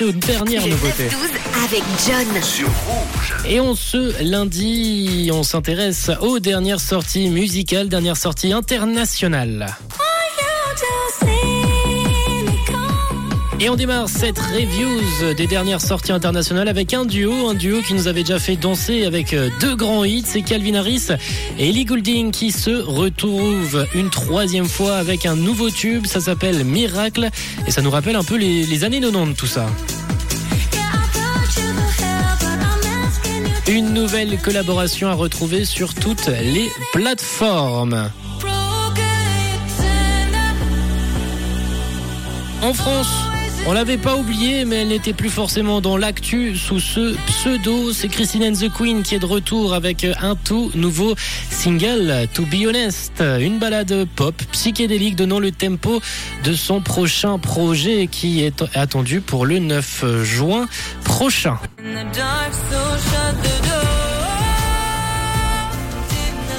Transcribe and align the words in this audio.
aux 0.00 0.12
dernières 0.12 0.64
Le 0.64 0.70
nouveautés. 0.70 1.08
9-12 1.08 1.64
avec 1.64 1.82
John. 2.06 2.42
Sur 2.42 2.68
Rouge. 2.68 3.34
Et 3.48 3.58
on 3.58 3.74
ce 3.74 4.22
lundi, 4.22 5.28
on 5.32 5.42
s'intéresse 5.42 6.12
aux 6.20 6.38
dernières 6.38 6.78
sorties 6.78 7.28
musicales, 7.30 7.88
dernières 7.88 8.16
sorties 8.16 8.52
internationales. 8.52 9.66
Et 13.60 13.68
on 13.68 13.74
démarre 13.74 14.08
cette 14.08 14.38
reviews 14.38 15.34
des 15.34 15.48
dernières 15.48 15.80
sorties 15.80 16.12
internationales 16.12 16.68
avec 16.68 16.94
un 16.94 17.04
duo, 17.04 17.48
un 17.48 17.54
duo 17.54 17.82
qui 17.82 17.94
nous 17.94 18.06
avait 18.06 18.22
déjà 18.22 18.38
fait 18.38 18.54
danser 18.54 19.04
avec 19.04 19.34
euh, 19.34 19.50
deux 19.60 19.74
grands 19.74 20.04
hits, 20.04 20.22
c'est 20.24 20.42
Calvin 20.42 20.74
Harris 20.74 21.08
et 21.58 21.68
Ellie 21.68 21.84
Goulding 21.84 22.30
qui 22.30 22.52
se 22.52 22.70
retrouvent 22.70 23.84
une 23.94 24.10
troisième 24.10 24.68
fois 24.68 24.94
avec 24.94 25.26
un 25.26 25.34
nouveau 25.34 25.70
tube, 25.70 26.06
ça 26.06 26.20
s'appelle 26.20 26.62
Miracle 26.64 27.30
et 27.66 27.72
ça 27.72 27.82
nous 27.82 27.90
rappelle 27.90 28.14
un 28.14 28.22
peu 28.22 28.36
les, 28.36 28.64
les 28.64 28.84
années 28.84 29.00
90 29.00 29.34
tout 29.34 29.46
ça. 29.46 29.66
Une 33.68 33.92
nouvelle 33.92 34.38
collaboration 34.38 35.08
à 35.08 35.14
retrouver 35.14 35.64
sur 35.64 35.94
toutes 35.94 36.28
les 36.28 36.70
plateformes. 36.92 38.08
En 42.62 42.72
France, 42.72 43.08
on 43.66 43.72
l'avait 43.72 43.98
pas 43.98 44.16
oublié, 44.16 44.64
mais 44.64 44.76
elle 44.76 44.88
n'était 44.88 45.12
plus 45.12 45.28
forcément 45.28 45.80
dans 45.80 45.96
l'actu 45.96 46.56
sous 46.56 46.80
ce 46.80 47.14
pseudo. 47.26 47.92
C'est 47.92 48.08
Christine 48.08 48.44
and 48.44 48.52
the 48.52 48.72
Queen 48.72 49.02
qui 49.02 49.14
est 49.14 49.18
de 49.18 49.26
retour 49.26 49.74
avec 49.74 50.04
un 50.04 50.34
tout 50.36 50.70
nouveau 50.74 51.14
single, 51.50 52.26
To 52.34 52.44
Be 52.44 52.66
Honest. 52.66 53.22
Une 53.40 53.58
balade 53.58 54.06
pop 54.16 54.34
psychédélique 54.52 55.16
donnant 55.16 55.40
le 55.40 55.50
tempo 55.50 56.00
de 56.44 56.52
son 56.54 56.80
prochain 56.80 57.38
projet 57.38 58.06
qui 58.06 58.42
est 58.42 58.64
attendu 58.74 59.20
pour 59.20 59.46
le 59.46 59.58
9 59.58 60.22
juin 60.22 60.68
prochain. 61.04 61.58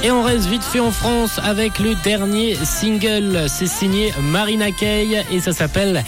Et 0.02 0.11
on 0.11 0.23
reste 0.23 0.47
vite 0.47 0.64
fait 0.64 0.80
en 0.80 0.92
France 0.92 1.39
avec 1.44 1.80
le 1.80 1.94
dernier 1.95 2.55
single. 2.55 3.45
C'est 3.50 3.67
signé 3.67 4.14
Marina 4.22 4.72
Kaye 4.72 5.23
et 5.30 5.39
ça 5.42 5.52
s'appelle 5.52 6.03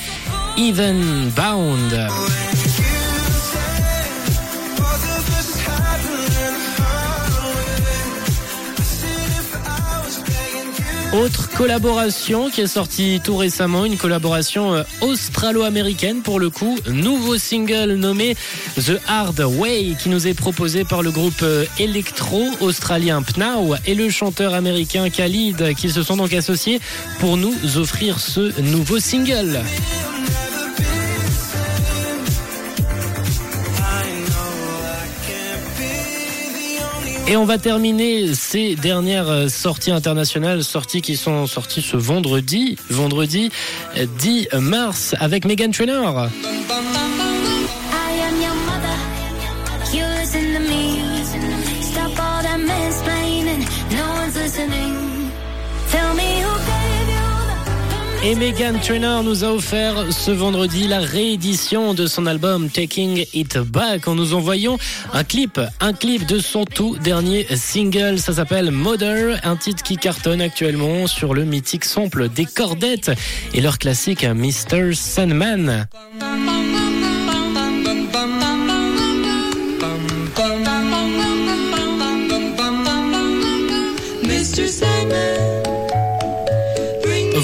Even 0.57 1.29
Bound. 1.35 2.07
Autre 11.13 11.49
collaboration 11.49 12.49
qui 12.49 12.61
est 12.61 12.67
sortie 12.67 13.19
tout 13.21 13.35
récemment, 13.35 13.83
une 13.83 13.97
collaboration 13.97 14.73
euh, 14.73 14.83
australo-américaine 15.01 16.21
pour 16.21 16.39
le 16.39 16.49
coup, 16.49 16.77
nouveau 16.89 17.37
single 17.37 17.95
nommé 17.95 18.37
The 18.77 18.93
Hard 19.09 19.41
Way 19.41 19.97
qui 20.01 20.07
nous 20.07 20.25
est 20.25 20.33
proposé 20.33 20.85
par 20.85 21.01
le 21.01 21.11
groupe 21.11 21.41
euh, 21.43 21.65
électro 21.79 22.49
australien 22.61 23.23
Pnau 23.23 23.75
et 23.85 23.93
le 23.93 24.09
chanteur 24.09 24.53
américain 24.53 25.09
Khalid 25.09 25.75
qui 25.75 25.89
se 25.89 26.01
sont 26.01 26.15
donc 26.15 26.33
associés 26.33 26.79
pour 27.19 27.35
nous 27.35 27.55
offrir 27.75 28.17
ce 28.17 28.61
nouveau 28.61 28.99
single. 28.99 29.59
Et 37.31 37.37
on 37.37 37.45
va 37.45 37.57
terminer 37.57 38.35
ces 38.35 38.75
dernières 38.75 39.49
sorties 39.49 39.91
internationales, 39.91 40.65
sorties 40.65 41.01
qui 41.01 41.15
sont 41.15 41.47
sorties 41.47 41.81
ce 41.81 41.95
vendredi, 41.95 42.75
vendredi 42.89 43.49
10 43.95 44.49
mars 44.59 45.15
avec 45.17 45.45
Megan 45.45 45.71
Trainor. 45.71 46.27
Et 58.23 58.35
Megan 58.35 58.79
Trainor 58.79 59.23
nous 59.23 59.43
a 59.43 59.47
offert 59.47 60.13
ce 60.13 60.29
vendredi 60.29 60.87
la 60.87 60.99
réédition 60.99 61.95
de 61.95 62.05
son 62.05 62.27
album 62.27 62.69
Taking 62.69 63.25
It 63.33 63.57
Back 63.57 64.07
en 64.07 64.13
nous 64.13 64.35
envoyant 64.35 64.77
un 65.11 65.23
clip, 65.23 65.59
un 65.79 65.93
clip 65.93 66.27
de 66.27 66.37
son 66.37 66.65
tout 66.65 66.97
dernier 66.97 67.47
single. 67.55 68.19
Ça 68.19 68.33
s'appelle 68.33 68.69
Mother, 68.69 69.39
un 69.43 69.55
titre 69.55 69.81
qui 69.81 69.97
cartonne 69.97 70.39
actuellement 70.39 71.07
sur 71.07 71.33
le 71.33 71.45
mythique 71.45 71.83
sample 71.83 72.29
des 72.29 72.45
Cordettes 72.45 73.11
et 73.55 73.61
leur 73.61 73.79
classique 73.79 74.23
Mr. 74.23 74.93
Sandman. 74.93 75.87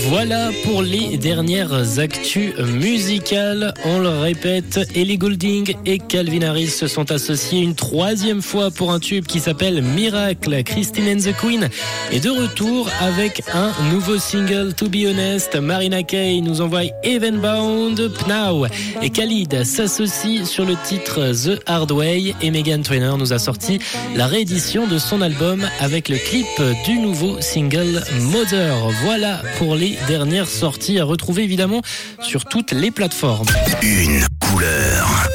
Voilà 0.09 0.51
pour 0.63 0.83
les 0.83 1.17
dernières 1.17 1.99
actus 1.99 2.57
musicales. 2.57 3.73
On 3.83 3.99
le 3.99 4.07
répète, 4.07 4.79
Ellie 4.95 5.17
Goulding 5.17 5.75
et 5.85 5.99
Calvin 5.99 6.43
Harris 6.43 6.67
se 6.67 6.87
sont 6.87 7.11
associés 7.11 7.59
une 7.59 7.75
troisième 7.75 8.41
fois 8.41 8.71
pour 8.71 8.93
un 8.93 8.99
tube 8.99 9.25
qui 9.25 9.41
s'appelle 9.41 9.81
Miracle. 9.81 10.63
Christine 10.63 11.09
and 11.09 11.29
the 11.29 11.35
Queen 11.35 11.69
est 12.13 12.23
de 12.23 12.29
retour 12.29 12.89
avec 13.01 13.43
un 13.53 13.71
nouveau 13.91 14.17
single, 14.17 14.73
To 14.75 14.87
Be 14.87 15.07
Honest. 15.09 15.55
Marina 15.55 16.03
Kaye 16.03 16.41
nous 16.41 16.61
envoie 16.61 16.83
Even 17.03 17.39
Bound, 17.39 18.09
Pnau 18.13 18.65
et 19.01 19.09
Khalid 19.09 19.65
s'associe 19.65 20.47
sur 20.47 20.63
le 20.63 20.75
titre 20.85 21.33
The 21.33 21.61
Hard 21.65 21.91
Way 21.91 22.33
et 22.41 22.51
Megan 22.51 22.81
Trainor 22.81 23.17
nous 23.17 23.33
a 23.33 23.39
sorti 23.39 23.79
la 24.15 24.27
réédition 24.27 24.87
de 24.87 24.99
son 24.99 25.21
album 25.21 25.67
avec 25.81 26.07
le 26.07 26.15
clip 26.15 26.47
du 26.85 26.93
nouveau 26.93 27.41
single 27.41 28.03
Mother. 28.21 28.73
Voilà 29.03 29.41
pour 29.57 29.75
les 29.75 29.96
dernières 30.07 30.47
sorties 30.47 30.99
à 30.99 31.03
retrouver 31.03 31.43
évidemment 31.43 31.81
sur 32.21 32.45
toutes 32.45 32.71
les 32.71 32.91
plateformes. 32.91 33.47
Une 33.81 34.25
couleur. 34.39 35.27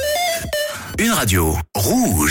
Une 0.99 1.11
radio. 1.11 1.57
Rouge. 1.75 2.13